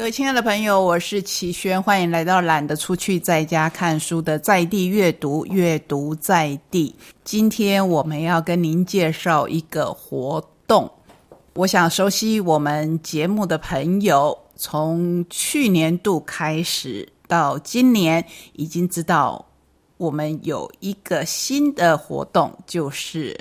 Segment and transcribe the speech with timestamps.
[0.00, 6.96] 各位亲爱的朋友，我是齐轩，欢迎来到懒得出去在家看书的在地阅读，阅读在地。
[7.22, 10.90] 今天我们要跟您介绍一个活动。
[11.52, 18.24] 我想熟悉我们节目的朋友，从去年度开始到今年，
[18.54, 19.44] 已经知道
[19.98, 23.38] 我们有一个新的活动，就是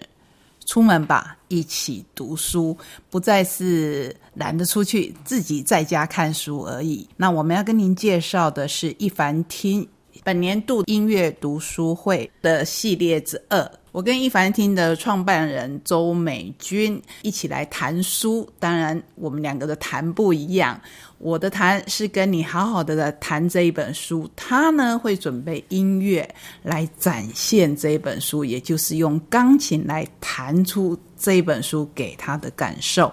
[0.65, 1.37] 出门吧。
[1.49, 2.77] 一起读书，
[3.09, 7.05] 不再是懒得出去，自己在家看书而已。
[7.17, 9.85] 那我们要跟您介绍的是一凡听
[10.23, 13.71] 本年度音乐读书会的系列之二。
[13.91, 20.79] 我跟一凡听的创办人周美君一起来谈书，当然我们两个的谈不一样。
[21.17, 26.27] 我的谈是跟你好好的的谈这一本书，他呢会准备音乐
[26.61, 33.11] 来展现这一本书，也就是用钢琴来弹出这一本书给他的感受。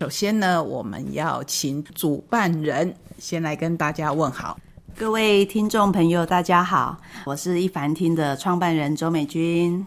[0.00, 4.56] 首先呢，我们要请主办人先来跟大家问好。
[4.96, 9.84] 各位听众朋友，大家好，我是一凡听的创办人周美君。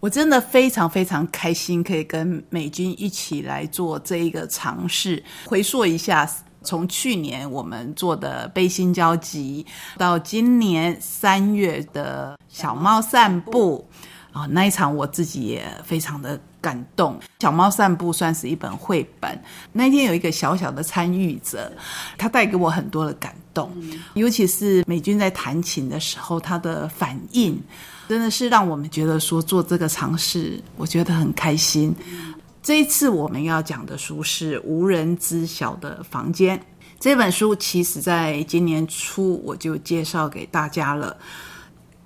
[0.00, 5.22] 我真的非常非常开心，可以跟美君一起来做这一个尝试。
[5.46, 6.28] 回溯一下，
[6.62, 9.64] 从去年我们做的悲心交集，
[9.96, 13.88] 到今年三月的小猫散步，
[14.32, 17.16] 啊，那一场我自己也非常的感动。
[17.38, 19.40] 小猫散步算是一本绘本，
[19.72, 21.70] 那天有一个小小的参与者，
[22.18, 23.70] 他带给我很多的感动，
[24.14, 27.62] 尤其是美军在弹琴的时候，他的反应。
[28.08, 31.94] 真的是让我们觉得说做这个尝试，我觉得很开心。
[32.62, 36.58] 这一次我们要讲的书是《无人知晓的房间》
[36.98, 41.16] 这本书，其实在今年初我就介绍给大家了。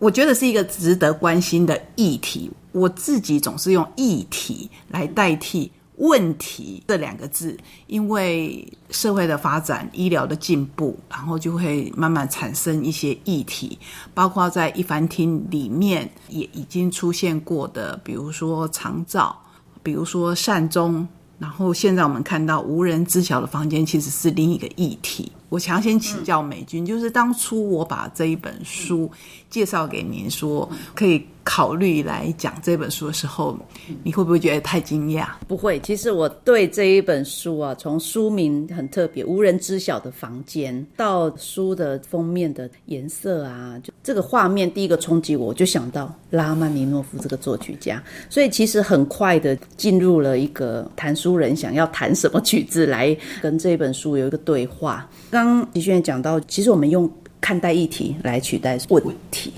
[0.01, 5.71] 我觉得是一个值得关心的议题，我自己总是用议题来代替。
[6.03, 7.55] 问题这两个字，
[7.87, 13.79] 因为社会的发展、医疗的进步，然后就会慢慢产生一些议题，
[14.15, 19.39] 包括在一凡厅里面也已经出现过的，比如说长照，
[19.83, 21.07] 比如说善终，
[21.41, 25.33] 然后现在我们看到无人知晓的房间，其实是另一个议题。
[25.49, 29.11] 我想先请教美军，就是当初我把这一本书
[29.49, 31.27] 介绍给您，说可以。
[31.53, 33.59] 考虑来讲这本书的时候，
[34.05, 35.27] 你会不会觉得太惊讶？
[35.49, 55.11] 不会，其实我对这一本书啊，从书名很特别，无人知晓的房间，到书的封面的颜色啊，就这个画面，第一个冲击我，我就想到拉曼尼诺夫这个作曲家，所以其实很快的进入了一个谈书人想要谈什么曲子来跟这本书有一个对话。
[55.33, 59.53] 刚李轩讲到，其实我们用看待议题来取代问题。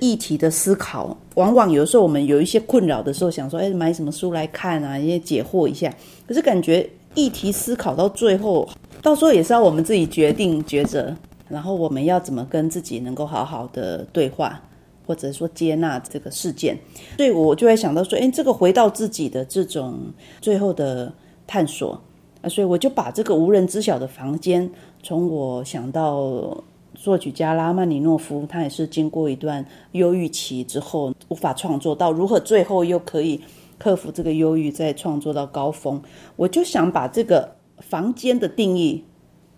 [0.00, 4.98] 议题的思考，往往有时候我们有一些困扰的时候，想说，哎，买什么书来看啊？
[4.98, 5.92] 一些解惑一下。
[6.26, 8.68] 可是感觉议题思考到最后，
[9.02, 11.14] 到时候也是要我们自己决定抉择，
[11.48, 14.60] 然后我们要怎么跟自己能够好好的对话，
[15.06, 16.78] 或者说接纳这个事件。
[17.16, 19.98] 所以我就会想到说，哎，这个回到自己的这种
[20.40, 21.12] 最后的
[21.46, 22.00] 探索
[22.42, 24.70] 啊，所以我就把这个无人知晓的房间，
[25.02, 26.56] 从我想到。
[27.00, 33.40] 作曲家拉曼尼诺夫，他也是经过一段忧郁期之后无法创作，到如何最后又可以
[33.78, 36.02] 克服这个忧郁，再创作到高峰。
[36.34, 39.04] 我就想把这个房间的定义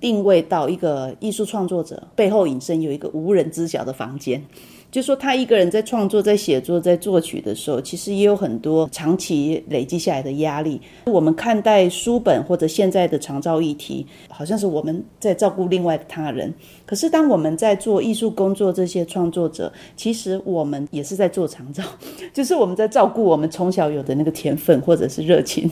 [0.00, 4.42] 定位到一个艺术创作者背后隐身有一个无人知晓的房间。
[4.90, 10.80] 就说他一个人在创作、在写作、在作曲的时候，其实也有很多长期累积下来的压力。
[11.06, 16.52] 我们看待书本或者现在的长照议题，好像是我们在照顾另外的他人。
[16.84, 21.84] 可是当我们在做艺术工作，这些创作者，其实我们也是在做长照，
[22.34, 25.70] 就是我们在照顾我们从小有的那个天分或者是热情，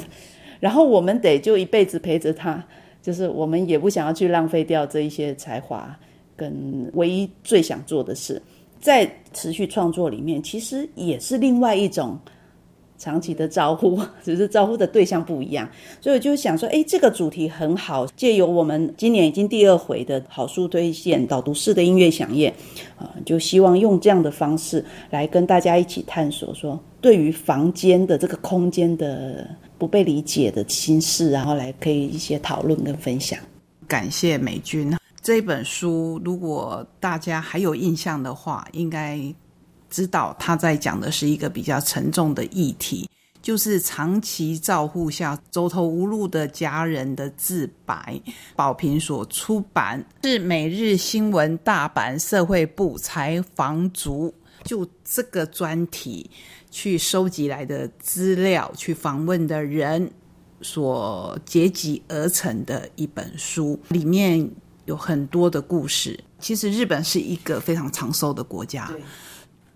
[0.61, 2.65] 然后我们得就一辈子陪着他，
[3.09, 5.99] 就是我们也不想要去浪费掉这一些才华
[6.37, 8.43] 跟唯一最想做的事。
[8.83, 12.19] 在持续创作里面，其实也是另外一种
[12.99, 15.67] 长期的招呼， 只是招呼的对象不一样。
[16.03, 22.53] 所以我就想说，哎，这个主题很好，借由我们今年已经第二回的好书推荐导读式的音乐响宴，
[22.99, 33.39] 啊，就希望用这样的方式来跟大家一起探索，说对于房间的这个空间的不被理解的心事，然后来可以一些讨论跟分享。
[33.87, 34.95] 感谢美军。
[35.23, 39.21] 这本书，如果大家还有印象的话，应该
[39.91, 43.09] 知道他在讲的是一个比较沉重的议题，
[43.43, 48.21] 就是长期照护下走投无路的家人的自白。
[48.57, 54.33] 宝瓶所出版是每日新闻大阪社会部采访组
[54.69, 56.31] 就这个专题
[56.71, 60.09] 去收集来的资料，去访问的人
[60.63, 64.49] 所结集而成的一本书，里面。
[64.89, 66.19] 有很多的故事。
[66.39, 68.91] 其实日本是一个非常长寿的国家，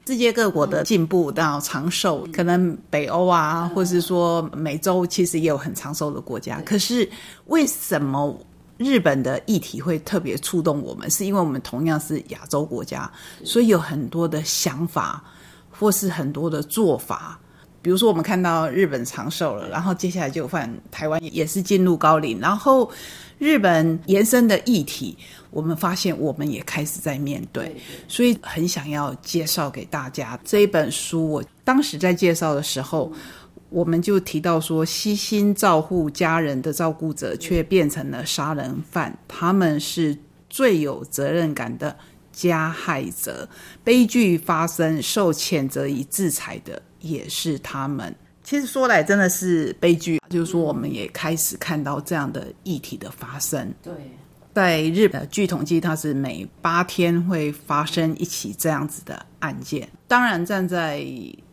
[0.07, 6.63] 世界各国的进步到长寿，可能北欧啊，或是说美洲，其实也有很长寿的国家。
[6.63, 7.07] 可是
[7.49, 8.35] 为什么
[8.79, 11.11] 日本的议题会特别触动我们？
[11.11, 13.11] 是因为我们同样是亚洲国家，
[13.45, 15.23] 所以有很多的想法，
[15.71, 17.39] 或是很多的做法。
[17.81, 22.89] 比如说，我们看到日本长寿了，然后接下来就换台湾也是进入高龄，然后
[23.39, 25.19] 日本延伸的议题，
[25.51, 27.77] 我们发现我们也开始在面对，
[28.07, 31.29] 所以很想要介绍给大家这一本书。
[31.29, 33.13] 我当时在介绍的时候，
[33.73, 40.17] 我们就提到说，悉心照顾家人的照顾者却变成了杀人犯，他们是
[40.49, 41.97] 最有责任感的
[42.31, 43.49] 加害者，
[43.83, 46.81] 悲剧发生受谴责与制裁的。
[47.01, 48.15] 也是他们，
[48.45, 50.21] 其实说来真的是悲剧。
[50.29, 53.75] 就是说，我们也开始看到这样的议题的发生。
[53.83, 53.93] 对，
[54.55, 59.89] 在日本，据统计，它是每八天会发生一起这样子的案件。
[60.07, 61.07] 当然，站在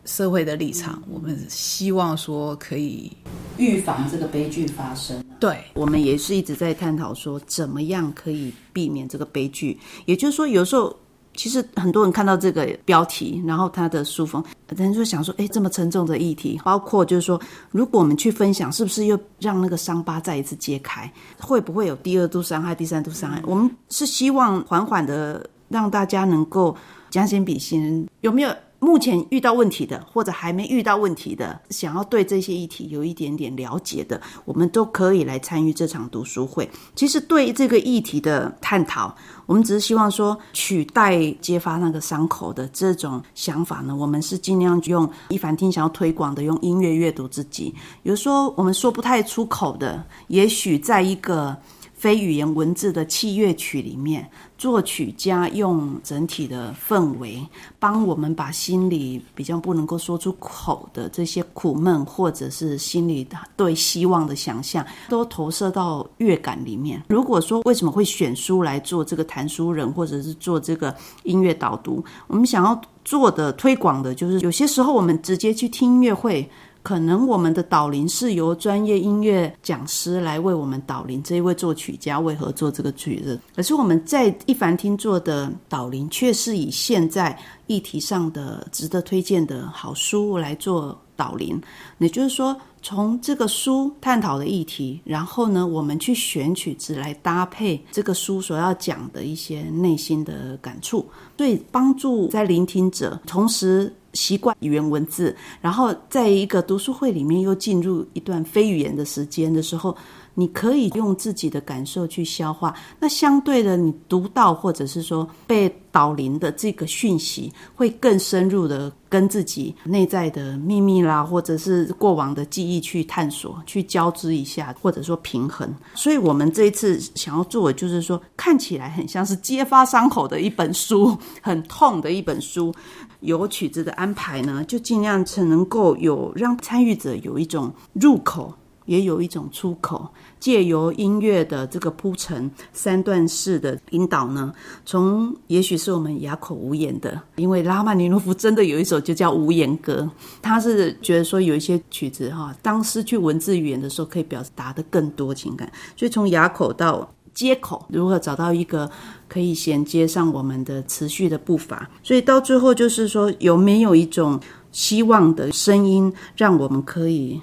[0.05, 3.11] 社会的立场，我们希望说可以
[3.57, 5.23] 预防这个悲剧发生。
[5.39, 9.79] 对，我们也是一直在探讨说，怎么样可以避免这个悲剧。
[10.05, 10.95] 也就是说，有时候。
[11.39, 14.43] 其实很多人看到这个标题，然后他的书封，
[14.75, 17.39] 人就想说：“哎，这么沉重的议题，包括就是说，
[17.71, 21.09] 如果我们去分享，是不是又让那个伤疤再一次揭开？
[21.39, 23.41] 会不会有第二度伤害、第三度伤害？
[23.45, 26.75] 我们是希望缓缓的让大家能够
[27.09, 36.69] 将心比心，有没有？”目前遇到问题的，或者还没遇到问题的，想要对这些议题有一点点了解的，我们都可以来参与这场读书会。
[36.95, 39.13] 其实对这个议题的探讨，
[39.45, 47.75] 我们只是希望说取代揭发那个伤口的这种想法呢，我们是尽量用一凡听想要推广的，用音乐阅读自己。
[48.01, 51.55] 比如说我们说不太出口的，也许在一个。
[51.99, 54.25] 非语言文字的器乐曲里面，
[54.59, 57.41] 作曲家用整体的氛围，
[57.79, 63.25] 帮我们把心里比较不能够说出口的这些苦闷，或者是心里
[63.55, 67.01] 对希望的想象，都投射到乐感里面。
[67.07, 76.51] 如果说为什么会选书来做这个谈书人，或者是做这个音乐导读，我们想要做的推广的，就是有些时候我们直接去听音乐会。
[76.81, 83.39] 可能我们的导聆是由专业音乐讲师来为我们导聆，这一位作曲家为何做这个曲子？
[83.55, 87.37] 可是我们在一凡厅做的导聆，却是以现在
[87.67, 91.61] 议题上的值得推荐的好书来做导聆。
[91.97, 101.05] 也就是说，从这个书探讨的议题，然后呢，我们去选曲子来搭配这个书所要讲的一些内心的感触，
[101.35, 103.93] 对帮助在聆听者同时。
[104.13, 109.95] 习惯语言文字，然后在一个读书会里面又进入一段非语言的时间的时候，
[110.33, 112.73] 你可以用自己的感受去消化。
[112.99, 125.73] 那相对的，你读到或者是说被导聆的这个讯息，会更深入的跟自己内在的秘密啦，或者是过往的记忆去探索、去交织一下，或者说平衡。
[125.95, 132.73] 所以我们这一次想要做的，就是说看起来很像是揭发伤口的一本书，很痛的一本书。
[133.21, 138.53] 有曲子的安排呢，就尽量是能够有让参与者有一种入口，
[138.89, 140.09] 也有一种出口。
[140.39, 144.53] 借由音乐的这个铺陈，三段式的引导呢，
[144.85, 150.09] 从也许是我们哑口无言的，因为拉曼尼诺夫真的有一首就叫《无言歌》，
[150.41, 157.09] 他是觉得说有一些曲子哈，当失去文字语言的时候，可以表达的更多情感，所以从哑口到。
[157.31, 158.89] 接口如何找到一个
[159.29, 161.89] 可以衔接上我们的持续的步伐？
[162.03, 164.37] 所以到最后就是说，有没有一种
[164.73, 167.39] 希望的声音，让我们可以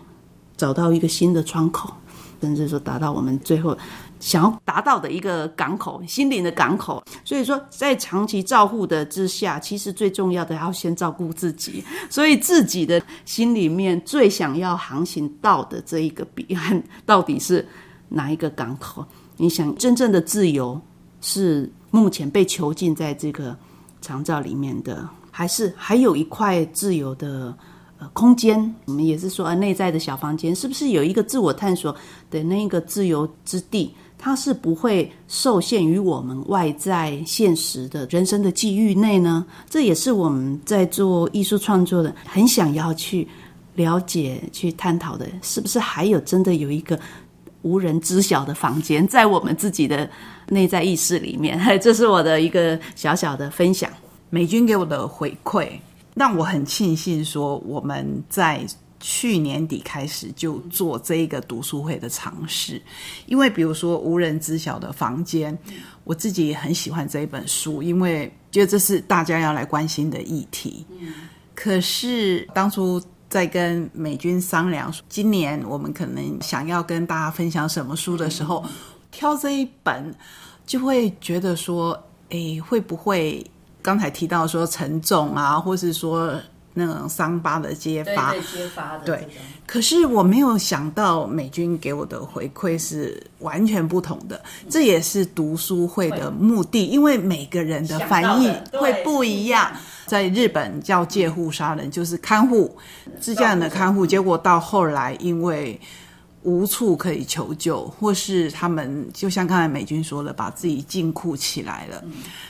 [0.56, 1.92] 找到一个新的窗口，
[2.40, 3.76] 甚至说达到我们最后
[4.18, 7.02] 想要达到的一个港口，心灵的港口。
[7.24, 11.84] 所以说，在长期照护的之下，其实最重要的要先照顾自己。
[12.08, 17.66] 所以自己的心里面最想要航行到的这一个彼岸，到底是
[18.08, 19.04] 哪一个港口？
[19.36, 20.80] 你想真正的自由
[21.20, 23.54] 是目前被囚禁在这个
[24.00, 27.54] 长照里面的，还是还有一块自由的
[28.12, 28.74] 空间？
[28.86, 31.94] 我们也是说，内在的小房间是不是有一个自我探索
[32.30, 33.94] 的那个自由之地？
[34.18, 39.44] 它是不会受限于我们外在现实的人生的际遇内呢？
[39.68, 43.28] 这也是我们在做艺术创作的很想要去
[43.74, 46.98] 了解、去探讨的，是不是还有真的有一个？
[47.62, 50.08] 无人知晓的房间，在我们自己的
[50.50, 53.90] 内在意识里面， 这是我的一个小小的分享。
[54.30, 55.66] 美军给我的回馈，
[56.16, 58.66] 让我很庆幸，说我们在
[58.98, 62.80] 去年底开始就做这一个读书会的尝试，
[63.26, 65.56] 因为比如说无人知晓的房间，
[66.04, 70.86] 我自己也很喜欢这一本书，因为觉得这是大家要来关心的议题。
[71.54, 78.64] 可是当初在跟美军商量，今年我们可能想要跟大家分享什么书的时候，
[79.10, 80.14] 挑这一本，
[80.66, 83.44] 就会觉得说，哎，会不会
[83.86, 86.34] 刚才提到说沉重啊，或是说。
[86.78, 89.26] 那种伤疤的揭发，揭发的对。
[89.66, 94.38] 可是我没有想到美军给我的回馈是完全不同的，
[94.68, 99.72] 这也是读书会的目的，因为每个人的反应会不一样。
[100.04, 102.76] 在日本叫借护杀人，就是看护
[103.18, 105.80] 自家人的看护，结果到后来因为。
[106.46, 112.00] 无处可以求救，或是他们就像刚才美军说的，把自己禁锢起来了。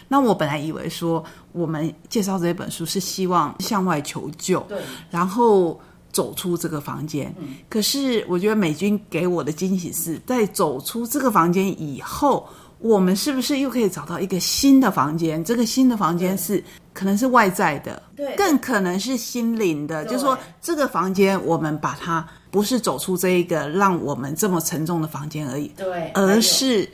[0.09, 4.79] 那我本来以为说，我们介绍这本书是希望向外求救，对，
[5.11, 5.81] 然后
[6.13, 7.35] 走出这个房间。
[7.71, 12.47] 可是我觉得美军给我的惊喜是在走出这个房间以后。
[12.79, 15.43] 我们是不是又可以找到一个新的房间？
[15.43, 20.05] 这个新的房间是可能是外在的，对，更可能是心灵的。
[20.05, 26.89] 就是说，这个房间我们把它不是走出这一个让我们这么沉重的房间而已，对，而是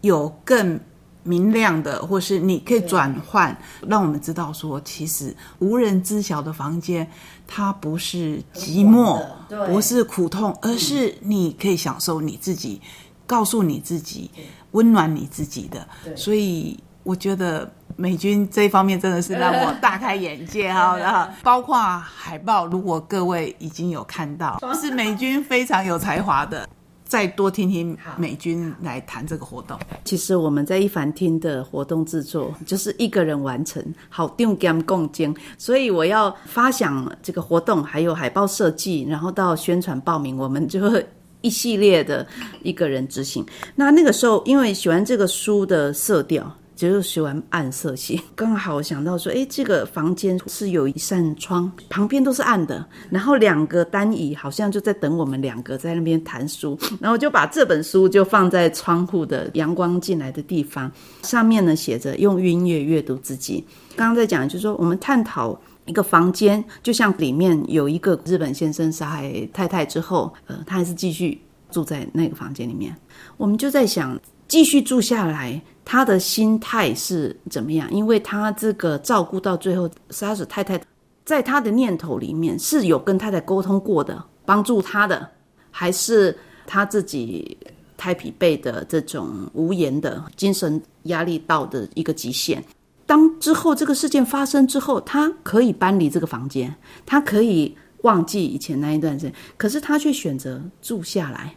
[0.00, 0.80] 有更
[1.22, 7.06] 明亮的，或是你可以转换，让我们知道说，其实无人知晓的房间，
[7.46, 9.22] 它不是寂寞，
[9.66, 12.80] 不是苦痛，而是你可以享受你自己，
[13.26, 14.30] 告诉你自己。
[14.76, 20.96] 温暖你自己的，所以我觉得美军这一方面真的是让我大开眼界哈。
[21.00, 26.68] 然后包括海报，如果各位已经有看到， 是美军非常有才华的。
[27.08, 29.78] 再多听听美军来谈这个活动。
[30.04, 41.06] 其实我们在一凡厅的活动制作就是一个人完成，好定 gam 共建，所以我要发想这个活动，还有海报设计，然后到宣传报名，我们就会。
[41.40, 42.26] 一系列的
[42.62, 60.90] 一个人执行，那那个时候因为喜欢这个书的色调，就是喜欢暗色系，刚好想到说，哎，这个房间是有一扇窗，旁边都是暗的，然后两个单椅好像就在等我们两个在那边谈书，然后就把这本书就放在窗户的阳光进来的地方，
[61.22, 63.64] 上面呢写着用音乐阅读自己。
[63.94, 65.58] 刚刚在讲就是说，我们探讨。
[65.86, 71.40] 一个房间，就像里面有一个日本先生杀害太太之后，呃，他还是继续
[71.70, 72.94] 住在那个房间里面。
[73.36, 77.90] 我们就在想，继续住下来，他的心态是怎么样？
[77.92, 80.80] 因为他这个照顾到最后杀死太太，
[81.24, 85.28] 在他的念头里面是有跟太太沟通过的，帮助他的，
[85.70, 87.56] 还是他自己
[87.96, 92.62] 太疲惫的这种无言的精神压力到的一个极限？
[93.06, 96.74] 当之后这个事件发生之后，他可以搬离这个房间，
[97.06, 101.54] 他可以忘记以前那一段时间，可是他却选择住下来。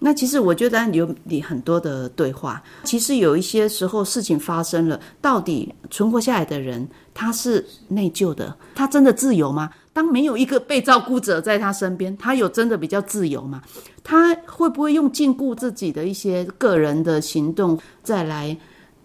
[0.00, 9.68] 那其实我觉得有你很多的对话，其实有一些时候事情发生了，到底存活下来的人他是内疚的，他真的自由吗？
[9.92, 13.60] 当没有一个被照顾者在他身边，他有真的比较自由吗？
[14.04, 18.56] 他会不会用禁锢自己的一些个人的行动再来？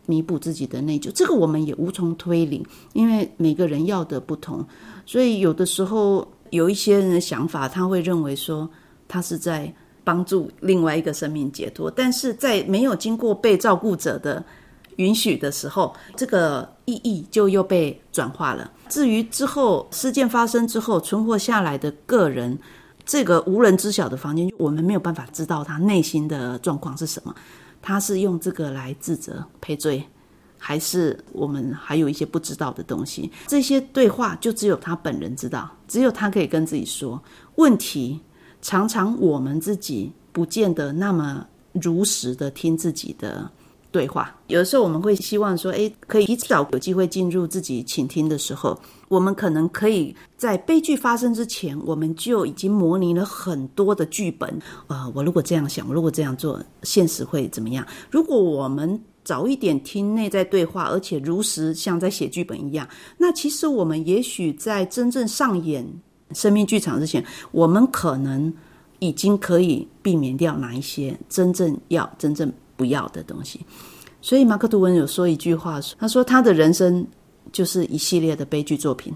[0.05, 4.65] 弥补自己的内疚，这个我们也无从推理，因为每个人要的不同，
[5.05, 8.69] 所以有的时候有一些人的想法，他会认为说
[9.07, 14.43] 他是在帮助另外一个生命解脱，但是在没有经过被照顾者的
[14.97, 18.69] 允许的时候，这个意义就又被转化了。
[18.89, 22.59] 至于之后事件发生之后存活下来的个人，
[23.05, 27.33] 这个无人知晓的房间，我们没有办法知道他内心的状况是什么。
[27.83, 30.03] 他是用这个来自责赔罪，
[30.57, 33.29] 还是我们还有一些不知道的东西？
[33.45, 37.21] 这些对话就只有他本人知道，只有他可以跟自己说。
[37.55, 38.21] 问题
[38.61, 43.51] 常常我们自己不见得那么如实的听自己的
[43.93, 44.35] 对话。
[44.47, 48.77] 有的时候我们会希望说，诶，可以提早有机会进入自己倾听的时候。
[49.07, 54.59] 我们可能可以在悲剧发生之前，我们就已经模拟了很多的剧本。
[54.87, 57.85] 啊，我如果这样想，我如果这样做，现实会怎么样？
[58.09, 62.87] 如果我们早一点听内在对话，而且如实像在写剧本一样，
[63.19, 65.87] 那其实我们也许在真正上演
[66.33, 68.51] 生命剧场之前，我们可能
[68.97, 72.51] 已经可以避免掉哪一些真正要、真正
[72.83, 73.65] 不要的东西。
[74.21, 77.07] 所以马克吐温有说一句话，他说他的人生。
[77.51, 79.13] 就是一系列的悲剧作品，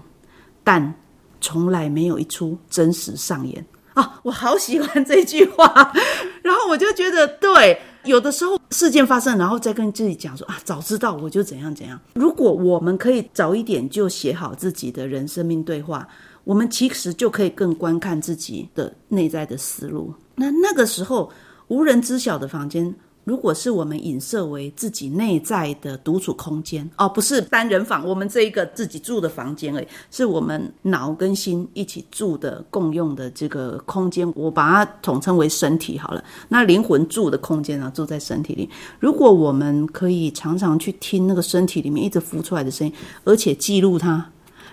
[0.62, 0.94] 但
[1.40, 4.20] 从来没有一出真实上演啊！
[4.22, 5.92] 我好喜欢这句话，
[6.44, 11.98] 然后我就觉得，对，有的时候事件发生，然后再跟自己讲说啊，早知道我就怎样怎样。
[12.14, 16.06] 如果我们可以早一点就写好自己的人生命对话，
[16.44, 20.14] 我们其实就可以更观看自己的内在的思路。
[20.36, 21.28] 那那个时候，
[21.66, 22.94] 无人知晓的房间。
[23.28, 36.24] 如果是我们影射为自己内在的独处空间哦，不是单人房，我们这一个自己住的房间而已，是我们脑跟心一起住的共用的这个空间，我把它统称为身体好了。
[36.48, 38.66] 那灵魂住的空间呢，住在身体里。
[38.98, 42.92] 如果我们可以常常去听那个身体里面一直浮出来的声音，
[43.24, 44.24] 而且记录它，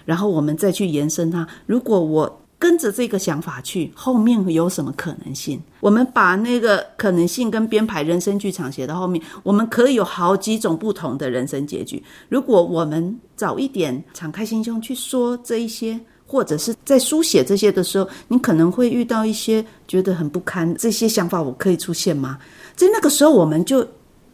[0.06, 1.46] 然后我们再去延伸它。
[1.66, 5.62] 如果我跟着这个想法去，后面有什么可能性？
[5.82, 12.02] 我们把那个可能性跟编排人生剧场写到后面，我们可以有好几种不同的人生结局。
[12.30, 20.74] 如果我们早一点敞开心胸去说这一些，或者是在书写这些的时候，你可能会遇到一些觉得很不堪。
[20.76, 22.40] 这些想法我可以出现吗？
[22.76, 23.86] 在那个时候，我们就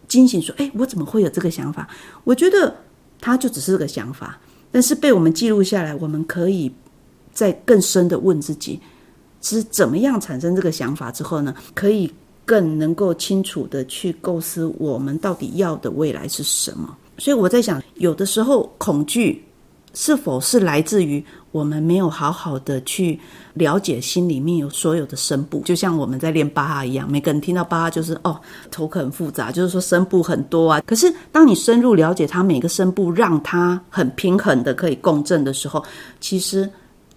[0.08, 1.88] 惊醒说：“哎，我怎么会有这个想法？”
[2.24, 2.74] 我觉得
[3.20, 4.40] 它就只是个想法，
[4.72, 6.72] 但是被我们记录下来，我们可以。
[7.34, 8.80] 再更深的问自己，
[9.42, 11.56] 是怎么样产生这个想法之后呢？
[11.74, 12.12] 可以
[12.46, 16.98] 更能够清楚的去构思我们到底要的未来是什么。
[17.18, 19.44] 所以我在想，有的时候恐惧
[19.94, 23.20] 是否是来自于我们没有好好的去
[23.54, 30.82] 了解心里面有所有的声部，就像我们在练巴哈一样，每个人听到巴哈就是哦，头很复杂，就是说声部很多啊。
[30.86, 35.84] 可是当你深入了解它每个声部，让它很平衡的可以共振的时候，
[36.20, 36.70] 其实。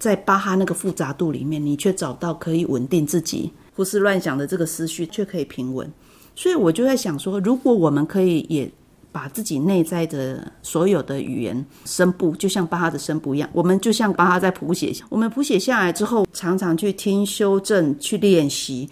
[0.04, 5.90] 在巴哈那个复杂度里面，你却找到可以稳定自己、胡思乱想的这个思绪，却可以平稳。
[6.37, 8.70] 所以我就在想说，如果我们可以也
[9.11, 18.90] 把自己内在的所有的语言声部，就像巴哈的声部一样，我们就像巴哈在谱写，我们谱写下来之后，常常去听、修正、去练习。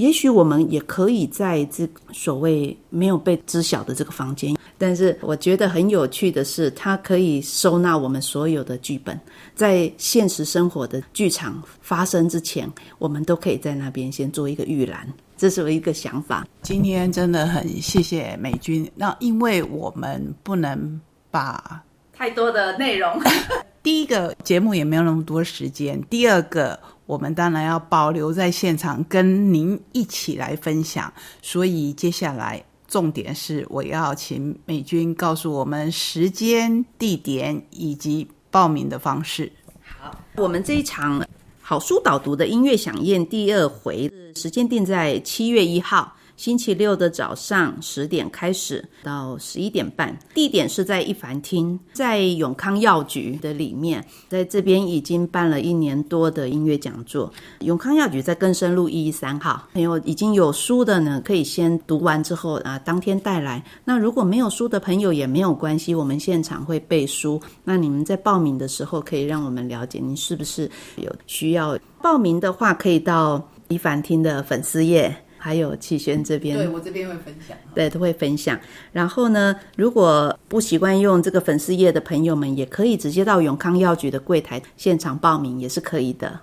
[0.00, 9.20] 也许我们也可以在这所谓没有被知晓的这个房间，但是我觉得很有趣的是，它可以收纳我们所有的剧本，
[9.54, 12.66] 在现实生活的剧场发生之前，
[12.98, 15.06] 我们都可以在那边先做一个预览。
[15.36, 16.46] 这是我一个想法。
[16.62, 20.98] 今天真的很谢谢美军，那因为我们不能
[21.30, 21.82] 把
[22.14, 23.20] 太多的内容，
[23.82, 26.78] 第一个节目也没有那么多时间，第二个。
[27.06, 31.12] 我们当然要保留在现场跟您一起来分享，
[31.42, 39.50] 所以接下来重点是我要请美军告诉我们时间、地点以及报名的方式。
[39.82, 41.26] 好，我们这一场
[41.60, 46.16] 好书导读的音乐响宴第二回，时间定在七月一号。
[46.40, 57.30] 星期六的早上十点开始到十一点半，地点是在一凡厅，在永康药局的里面，在这边已经办了一年多的音乐讲座。
[57.58, 63.62] 永康药局在更深路一一三号，朋友已经有书的呢，可以先读完之后啊，当天带来。
[63.84, 67.38] 那如果没有书的朋友也没有关系，我们现场会背书。
[67.62, 75.14] 那你们在报名的时候，可以让我们了解您是不是有需要报名的话，可以到一凡厅的粉丝页。
[75.42, 78.60] 还有启轩这边，对我这边会分享，对都会分享。
[78.92, 86.38] 然后呢，如果不习惯用这个粉丝页的朋友们，也可以直接到永康药局的柜台现场报名，也是可以的。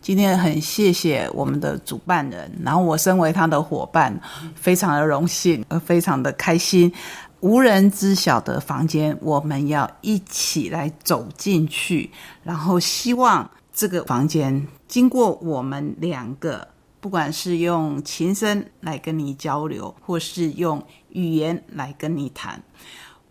[0.00, 4.20] 今天很谢谢我们的主办人，然后我身为他的伙伴，
[4.56, 6.92] 非常的荣幸，呃，非常的开心。
[7.38, 12.10] 无人知晓的房间，我们要一起来走进去，
[12.42, 16.71] 然后希望这个房间经过我们两个。
[17.02, 22.62] 不管是用琴声来跟你交流，或是用语言来跟你谈，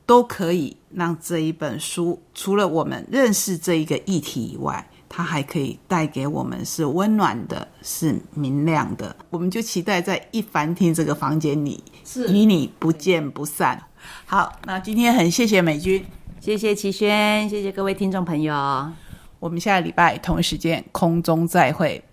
[0.06, 9.16] 都可以让这一本书除了我们认识这一个议题以外，它还可以带给我们是温暖的，是明亮的。
[9.30, 13.82] 我们就期待在一凡厅这个房间里，是与你不见不散。
[14.26, 16.06] 好，那今天很谢谢美君，
[16.42, 18.54] 谢谢齐轩，谢谢各位听众朋友，
[19.40, 22.04] 我们下个礼拜同一时间空中再会。